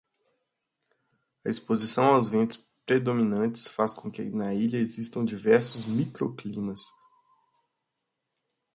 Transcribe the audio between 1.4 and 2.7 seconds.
A exposição aos ventos